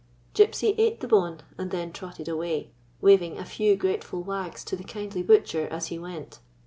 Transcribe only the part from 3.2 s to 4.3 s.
ing a few grateful